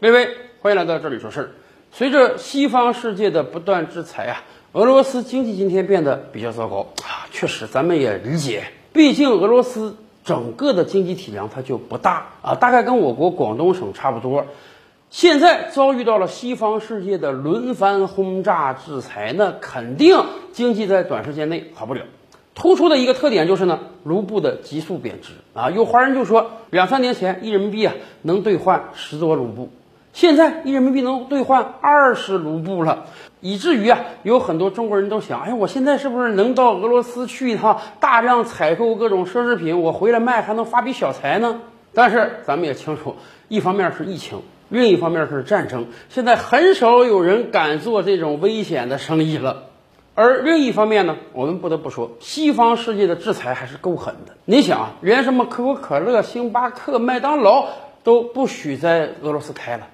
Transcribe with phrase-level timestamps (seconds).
[0.00, 0.28] 微微，
[0.62, 1.50] 欢迎来到这里说事儿。
[1.90, 7.26] 随着西方世界的不断制裁啊，俄罗斯经济今天变得比较糟糕啊。
[7.32, 14.46] 确实，咱们也理解，毕竟俄罗斯整个的经济体量它就不大啊，大概跟我国广东省差不多。
[15.10, 20.16] 现在遭遇到了西方世界的轮番轰炸制裁，那肯定
[20.52, 22.02] 经济在短时间内好不了。
[22.54, 25.70] 突出的一个特点就是呢，卢布的急速贬值啊。
[25.70, 29.70] 有华人就说，两三年前一人民币啊能兑换十多卢布，
[30.18, 33.04] 现在一人民币能兑换二十卢布了，
[33.40, 41.60] 以至于啊，有很多中国人都想，哎，我现在是不是能到俄罗斯去一趟，大量采购各种奢侈品，我回来卖还能发笔小财呢？
[41.94, 43.14] 但是咱们也清楚，
[43.46, 44.42] 一方面是疫情。
[44.70, 49.66] 另一方面是战争，现在很少有人敢做这种危险的生意了。
[50.16, 54.32] 而另一方面呢，我们不得不说，西方世界的制裁还是够狠的。
[54.46, 57.66] 你想啊，连什么可口可乐、星巴克、麦当劳
[58.02, 59.86] 都不许在俄罗斯开了。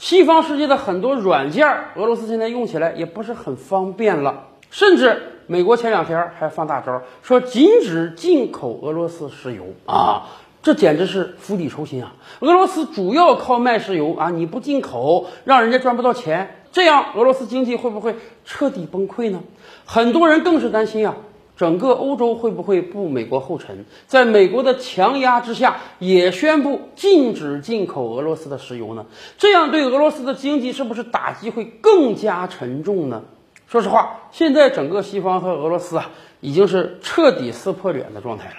[0.00, 4.46] 西方世界的很多软件，俄罗斯现在用起来也不是很方便了。
[4.70, 10.22] 甚至美国前两天还放大招，说禁止进口俄罗斯石油啊。
[10.62, 12.14] 这简直是釜底抽薪啊！
[12.40, 19.40] 俄罗斯主要靠卖石油啊，你不进口，让人家赚不到钱，这样俄罗斯经济会不会彻底崩溃呢？
[19.84, 21.16] 很多人更是担心啊，
[21.60, 29.04] 整个欧洲会不会步美国后尘，在美国的强压之下，也宣布禁止进口俄罗斯的石油呢？
[29.36, 33.24] 这样对俄罗斯的经济是不是打击会更加沉重呢？
[33.66, 38.54] 说实话，现在整个西方和俄罗斯啊，已经是彻底撕破脸的状态了。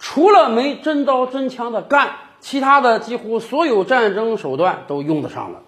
[0.00, 5.62] 除了没真刀真枪的干，其他的几乎所有战争手段都用得上了。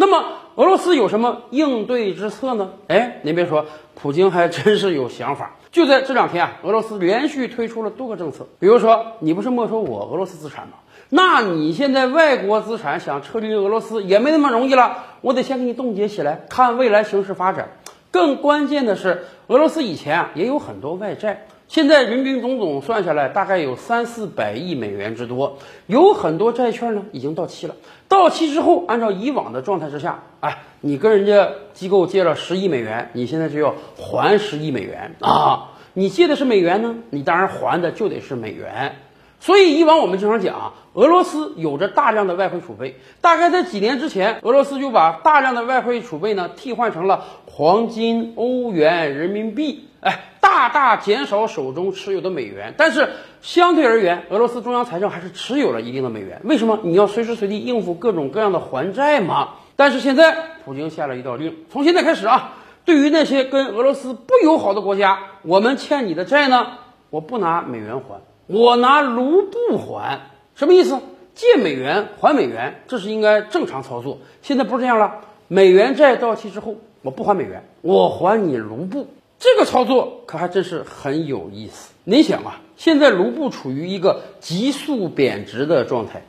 [0.00, 2.70] 那么俄罗斯有什么应对之策呢？
[2.86, 5.56] 哎，您别说，普京还真是有想法。
[5.72, 10.74] 就在这两天啊，俄罗斯连续推出了多个政策，比如说，你不是没收我俄罗斯资产吗？
[11.08, 17.68] 那你现在外国资产想撤离俄罗斯也没那么容易了，我得先给你冻结起来，看未来形势发展。
[18.10, 21.46] 更关键的是，俄罗斯以前啊也有很多外债。
[21.68, 27.76] 现在林林总总算下来，大概有三四百亿美元之多，有很多债券呢已经到期了。
[28.08, 35.72] 到期之后，按照以往的状态之下，哎，你跟人家机构借了十亿美元，你现在就要还十亿美元啊！
[35.92, 38.96] 你借的是美元呢，你当然还的就得是美元。
[39.40, 49.84] 所以以往我们经常讲，俄罗斯有着大量的外汇储备，大概在几年之前，俄罗斯就把大量的外汇储备呢替换成了黄金、欧元、人民币。
[50.00, 53.08] 哎，大大减少手中持有的美元，但是
[53.42, 56.40] 相对而言，俄罗斯中央财政还是持有了一定的美元。
[56.44, 56.78] 为什么？
[56.84, 59.54] 你要随时随地应付各种各样的还债嘛。
[59.74, 62.52] 但是现在，普京下了一道令，从现在开始啊，
[62.84, 66.66] 对于那些跟俄罗斯不友好的国家，我们欠你的债呢，
[67.10, 70.20] 我不拿美元还，我拿卢布还。
[70.56, 70.98] 什么意思？
[71.34, 74.18] 借美元还美元，这是应该正常操作。
[74.42, 79.06] 现在不是这样了，美元债到期之后，我不还美元，我还你卢布。
[79.38, 81.92] 这个操作可还真是很有意思。
[82.02, 86.22] 您想啊，现在卢布处于一个急速贬值的状态，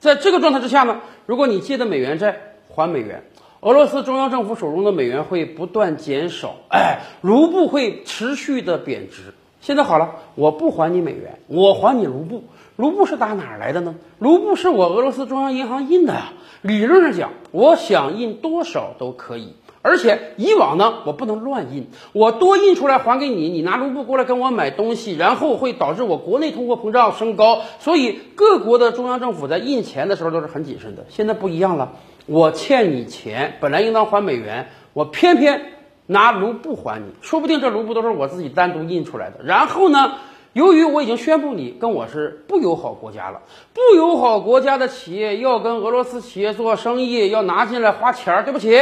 [0.00, 3.22] 在这个状态之下呢，如果你借的美元债还美元，
[3.60, 9.34] 俄罗斯中央政府手中的美元会不断减少，哎，卢布会持续的贬值。
[9.62, 12.42] 现在好了，我不还你美元，我还你卢布。
[12.74, 13.94] 卢布是打哪儿来的呢？
[14.18, 16.32] 卢布是我俄罗斯中央银行印的呀。
[16.62, 19.54] 理论上讲，我想印多少都可以。
[19.80, 27.60] 而且以往呢，我不能乱印，我多印出来还给你，你拿卢布过来跟我买东西，然后会导致我国内通货膨胀升高。
[27.78, 31.06] 所以各国的中央政府在印钱的时候都是很谨慎的。
[31.08, 31.92] 现在不一样了，
[32.26, 35.62] 我欠你钱，本来应当还美元，我偏偏
[36.06, 39.40] 拿卢布还你，说不定这卢布都是我自己单独印出来的。
[39.44, 40.14] 然后呢，
[40.52, 43.40] 由于我已经宣布你跟我是不友好国家了，
[43.72, 48.78] 不友好国家的企业要跟俄罗斯企业做生意，要拿进来花钱儿，对不起。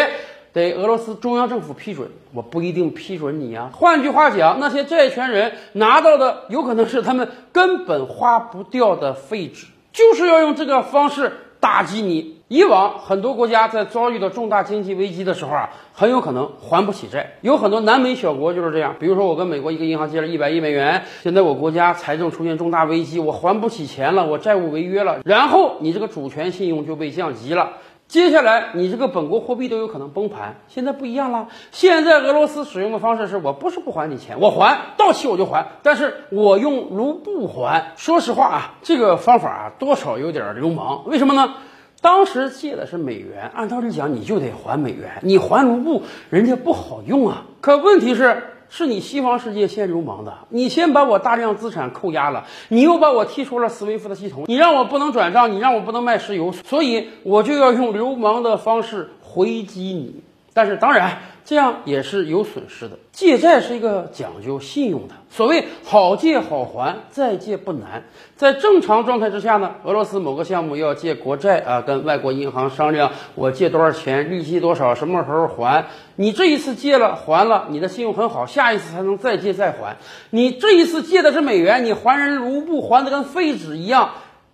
[0.53, 3.71] 得俄罗斯中央政府批准，我不一定批准你呀。
[3.73, 12.41] 换句话讲，那些债权人拿到的有可能是他们根本花不掉的废纸，就是要用这个方式打击你。
[12.49, 17.35] 以往很多国家在遭遇到重大经济危机的时候啊，很有可能还不起债。
[17.43, 18.97] 有很多南美小国就是这样。
[18.99, 27.75] 比如说，我跟美国一个银行借了一百亿美元，现在我国家财政出现重大危机，我还不起钱了，我债务违约了，然后你这个主权信用就被降级了。
[28.11, 30.57] 接下来，你这个本国货币都有可能崩盘。
[30.67, 37.93] 现在不一样了，现在俄罗斯使用的方式是我不是不还你钱，我还到期我就还，但是我用卢布还。
[37.95, 41.05] 说实话啊，这个方法啊多少有点流氓。
[41.07, 41.55] 为什么呢？
[42.03, 47.45] 当时借的是美元，按道理讲你就得还美元，你还卢布人家不好用啊。
[47.61, 60.23] 可问题是，是你西方世界先流氓的，你先把我大量资产扣押了，你又把我踢出了 SWIFT 的系统，你让我不能转账，你让我不能卖石油，所以我就要用流氓的方式回击你。
[60.53, 62.99] 但是当然，这样也是有损失的。
[63.13, 68.05] 借债是一个讲究信用的，所谓好借好还，再借不难。
[68.37, 75.85] 在正常状态之下呢，俄罗斯某个项目要借国债啊，跟外国银行商量，我借多少钱，利息多少，什么时候还？
[76.17, 79.97] 你这一次借了还了，你的信用很好，下一次才能再借再还。
[80.31, 84.11] 你这一次借的是美元，你还人卢布还的跟废纸一样。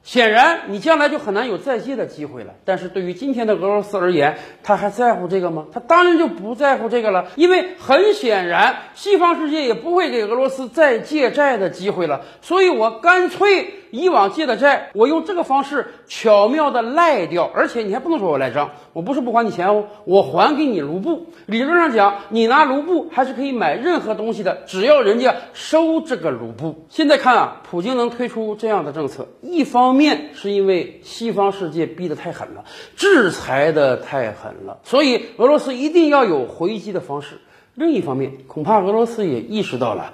[0.07, 2.55] 显然，你将来就很难有再借的机会了。
[2.65, 5.67] 但是对于今天的俄罗斯而言，他还在乎这个吗？
[5.73, 12.21] 他当然就不在乎这个了，因为很显然，西方世界也不会给俄罗斯再借债的机会了。
[12.41, 21.27] 所以我干脆以往借的债，我用这个方式巧妙的赖掉，而且你还不能说我赖账，我不是不还你钱哦，我还给你卢布。
[21.47, 26.87] 理论上讲，你拿卢布还是可以买任何东西的，只要人家收这个卢布。
[26.89, 29.96] 现在看啊，普京能推出这样的政策，一方。
[29.97, 32.65] 面是因为西方世界逼得太狠了，
[32.97, 37.39] 制裁的太狠了，所以俄罗斯一定要有回击的方式。
[37.75, 40.13] 另一方面，恐怕俄罗斯也意识到了，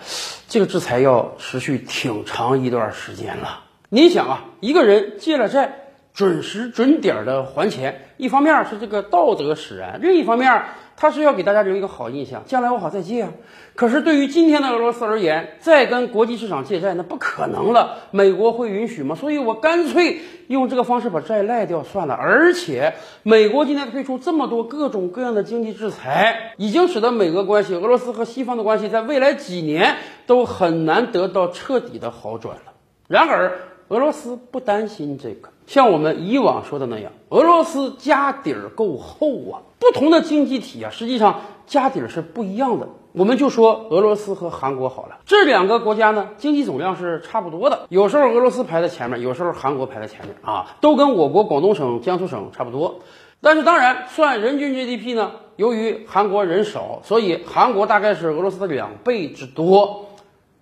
[0.48, 3.64] 这个制裁要持续挺长一段时间了。
[3.88, 10.62] 你想啊，一个人借了债，准时准点的还钱，一方面是这个道德使然，另一方面。
[10.96, 13.30] 他是要给大家留一个好印象，将来我好再借啊。
[13.74, 19.14] 可是对于今天的俄罗斯而言，再跟国际市场借债那不可能了，美国会允许吗？
[19.14, 22.14] 所以我干脆用这个方式把债赖掉算了。
[22.14, 29.96] 而且美国今天推出这么多各种各样的经济制裁，已经使得美俄关系、俄罗斯和西方的关系在未来几年
[30.26, 32.72] 都很难得到彻底的好转了。
[33.08, 33.58] 然而，
[33.92, 35.50] 俄罗斯不担心这个。
[35.66, 39.60] 像我们以往说的那样，俄罗斯家底儿够厚啊。
[39.78, 42.88] 不同的经济体啊，实际上家底儿是不一样的。
[43.12, 47.86] 我们就说俄罗斯和韩国好了，这两个国家呢，经济总量是差不多的。
[47.90, 53.00] 有时候俄罗斯排在前面，有时候韩国排在前面啊，都跟我国广东省、江苏省差不多。
[53.42, 60.06] 但是当然，算人均 GDP 呢，由于韩国人少，所以韩国大概是俄罗斯的两倍之多。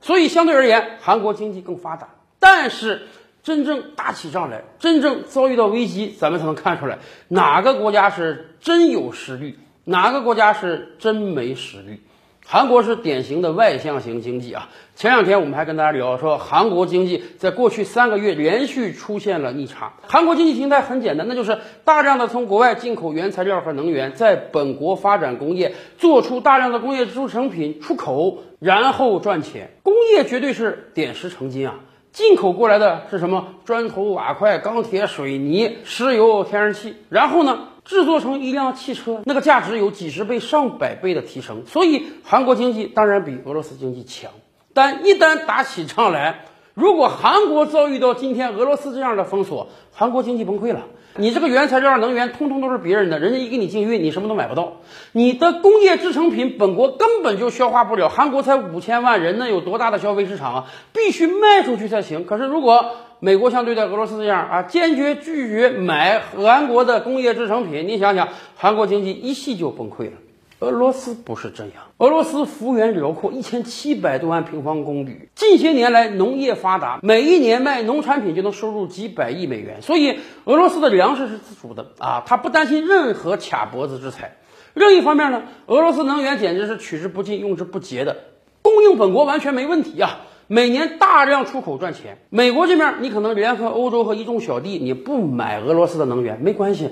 [0.01, 2.09] 所以相对而言，韩国经济更发达。
[2.41, 3.03] 但是。
[3.43, 6.99] 真正打起仗来，真正遭遇到危机，咱们才能看出来
[7.29, 12.01] 哪个国家是真有实力，哪个国家是真没实力。
[12.47, 14.71] 韩国是典型的外向型经济啊。
[14.97, 19.93] 前两天我们还跟大家聊说，韩国经济在过去三个月连续出现了逆差。
[20.09, 29.71] 韩国经济形态很简单，那就是大量的从国外进口原材料和能源，在本国发展工业，做出大量的工业制成品出口，然后赚钱。
[29.85, 31.77] 工业绝对是点石成金啊。
[32.13, 33.55] 进口过来的是什么？
[33.65, 41.65] 砖头、瓦块、钢铁、水泥、石油、天然气，然后呢，制作成一辆汽车，那个价值有几十倍、上百倍的提升。
[41.67, 44.33] 所以韩国经济当然比俄罗斯经济强，
[44.75, 46.47] 但一旦打起仗来，
[46.81, 50.87] 如果韩国遭遇到今天俄罗斯这样的封锁，韩国经济崩溃了。
[51.17, 54.79] 你这个原材料、能源通通都是别人的，人家一给你禁运，你什么都买不到。
[55.13, 60.65] 你的工业制成品本国根本就消化不了，韩国才五千万人，那有多大的消费市场啊？
[60.95, 62.25] 必须卖出去才行。
[62.25, 70.13] 可是如果美国像对待俄罗斯这样啊，坚决拒绝买韩国的工业制成品，你想想，韩国经济一系就崩溃了。
[70.61, 75.31] 俄罗斯不是这样，俄罗斯幅员辽阔，一千七百多万平方公里。
[75.35, 79.81] 近些年来，农业发达，每一年卖农产品就能收入几百亿美元。
[79.81, 84.37] 所以，俄罗斯的粮食是自主的啊，他不担心任何卡脖子制裁。
[84.75, 88.15] 另一方面呢，俄罗斯能源简直是取之不尽、用之不竭的，
[88.61, 92.19] 供应本国完全没问题啊，每年大量出口赚钱。
[92.29, 96.91] 美国这面，你可能联合欧洲和一众小弟，你不买俄罗斯的能源没关系，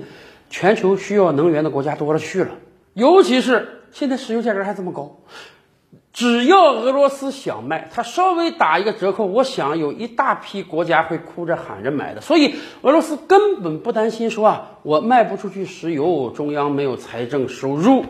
[0.49, 2.53] 全球需要能源的国家多了去了。
[2.99, 5.19] 尤其是现在石油价格还这么高，
[6.13, 12.21] 只要俄罗斯想卖，它稍微打一个折扣，我想有一大批国家会哭着喊着买的。
[12.21, 18.05] 所以俄罗斯根本不担心说啊，我卖不出去石油，中央没有财政收入。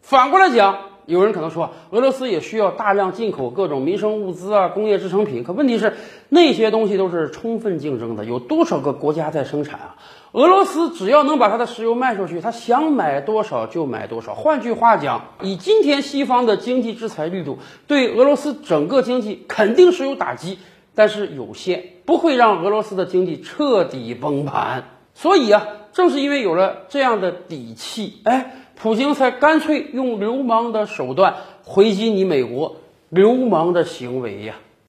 [0.00, 5.44] 反过来讲，有人可能说，俄罗斯也需要大量进口各种民生物资啊，工业制成品。
[5.44, 5.94] 可问题是，
[6.28, 9.96] 那些东西都是充分竞争的，有多少个国家在生产啊？
[10.32, 14.34] 俄罗斯只要能把它的石油卖出去，他想买多少就买多少。
[14.34, 20.58] 换句话讲，以今天西方的经济制裁力度，对俄罗斯整个经济肯定是有打击，
[20.94, 24.84] 但是有限，不会让俄罗斯的经济彻底崩盘。
[25.12, 32.76] 所以啊，正是因为有了这样的底气，哎，普京才干脆用流氓的手段回击你美国
[33.10, 34.54] 流氓的行为呀。